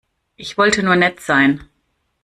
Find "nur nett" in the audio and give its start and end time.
0.81-1.19